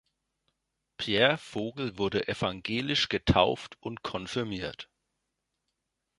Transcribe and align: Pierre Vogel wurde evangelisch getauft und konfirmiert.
Pierre 0.97 1.37
Vogel 1.37 1.95
wurde 1.99 2.27
evangelisch 2.27 3.07
getauft 3.07 3.77
und 3.81 4.01
konfirmiert. 4.01 4.89